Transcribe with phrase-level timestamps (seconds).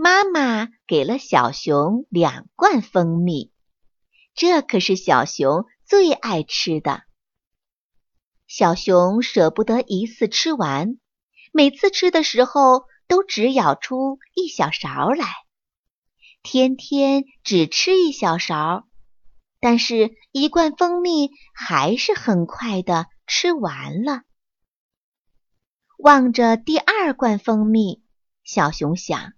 [0.00, 3.50] 妈妈给了小熊两罐蜂蜜，
[4.32, 7.02] 这可是小熊最爱吃的。
[8.46, 11.00] 小熊舍不得一次吃完，
[11.52, 15.26] 每次吃的时候都只舀出一小勺来，
[16.44, 18.86] 天天只吃一小勺，
[19.58, 24.22] 但是一罐蜂蜜还是很快的吃完了。
[25.98, 28.04] 望着第二罐蜂蜜，
[28.44, 29.32] 小熊想。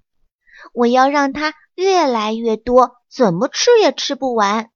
[0.73, 4.71] 我要让它越来越多，怎么吃也吃不完。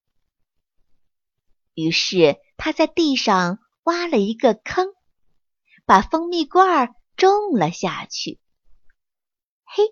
[1.74, 4.94] 于是他在地上挖了一个坑，
[5.84, 8.40] 把蜂蜜罐种了下去。
[9.64, 9.84] 嘿，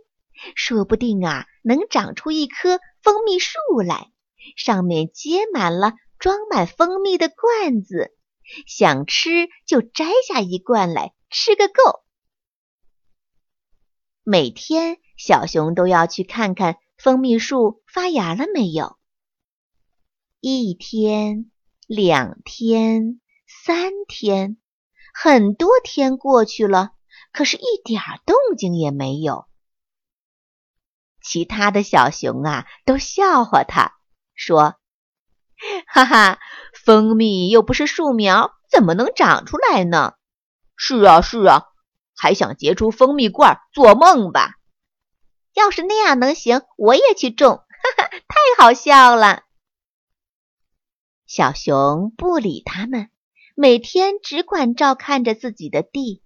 [0.55, 4.13] 说不定啊，能长出一棵蜂蜜树来，
[4.57, 8.17] 上面结满了装满蜂蜜的罐子，
[8.67, 12.05] 想吃就摘下一罐来吃个够。
[14.25, 14.99] 每天。
[15.15, 18.99] 小熊都要去看看蜂蜜树发芽了没有。
[20.41, 21.53] 一天，
[21.87, 24.57] 两天，三天，
[25.15, 26.91] 很多天过去了，
[27.33, 29.47] 可是一点动静也没有。
[31.23, 33.95] 其他的小熊啊，都笑话他，
[34.35, 34.75] 说
[35.87, 36.41] ：“哈哈，
[36.85, 40.15] 蜂蜜又不是树苗，怎么能长出来呢
[40.75, 41.67] ？”“是啊，是啊，
[42.23, 44.59] 还想结出蜂蜜罐儿，做梦吧！”
[45.55, 49.43] 要是那样能行，我也去种，哈哈，太好笑了。
[51.27, 53.11] 小熊不理他们，
[53.57, 56.23] 每天只管照看着自己的地。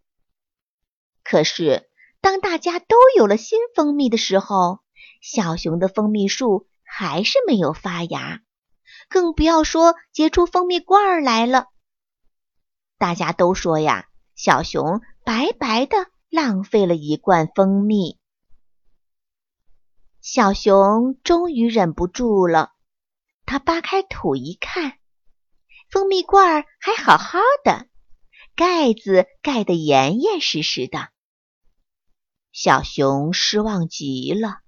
[1.24, 1.88] 可是，
[2.20, 4.80] 当大家都有了新蜂蜜的时候，
[5.22, 8.42] 小熊的蜂蜜树还是没有发芽，
[9.08, 11.68] 更不要说结出蜂蜜罐儿来了。
[12.98, 15.96] 大家都说呀，小熊白白的
[16.30, 18.16] 浪费了一罐蜂蜜。
[20.20, 22.70] 小熊终于忍不住了，
[23.44, 24.92] 它扒开土一看，
[25.90, 27.88] 蜂蜜罐还好好的，
[28.54, 31.08] 盖子盖得严严实实的。
[32.52, 34.60] 小熊失望极了，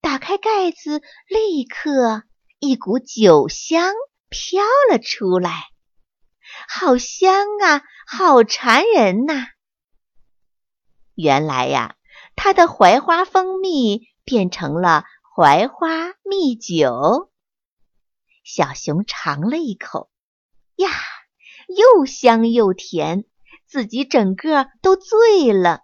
[0.00, 2.22] 打开盖子，立刻
[2.58, 3.92] 一股酒香
[4.30, 5.68] 飘了出来，
[6.70, 9.48] 好香啊，好馋人呐！
[11.20, 11.96] 原来呀，
[12.36, 14.08] 它的槐花蜂蜜。
[14.22, 15.88] 变成了槐花
[16.22, 17.32] 蜜酒。
[18.44, 20.08] 小熊尝了一口，
[20.76, 20.88] 呀，
[21.66, 23.24] 又香又甜，
[23.66, 25.82] 自己整个都醉了。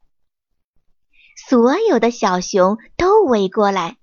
[1.49, 3.97] 所有的小熊都围过来，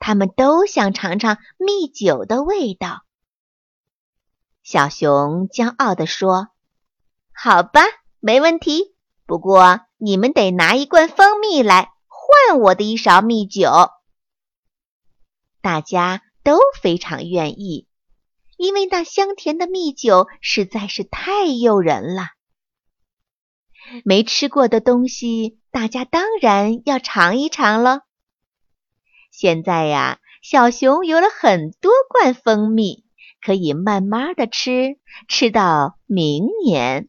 [0.00, 3.04] 他们都想尝尝蜜酒的味道。
[4.64, 6.48] 小熊骄傲地说
[7.32, 7.82] ：“好吧，
[8.18, 8.96] 没问题。
[9.26, 11.92] 不过你们得拿一罐蜂蜜来。”
[12.48, 13.70] 换我的一勺蜜酒，
[15.60, 17.86] 大家都非常愿意，
[18.56, 22.22] 因为那香甜的蜜酒实在是太诱人了。
[24.04, 28.00] 没吃过的东西，大家当然要尝一尝了。
[29.30, 33.04] 现在呀，小熊有了很多罐蜂蜜，
[33.40, 34.98] 可以慢慢的吃，
[35.28, 37.08] 吃到明年。